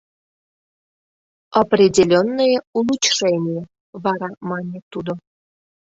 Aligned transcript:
—Определённое 1.61 2.55
улучшение,— 2.79 3.61
вара 4.03 4.29
мане 4.49 4.79
тудо. 4.91 5.13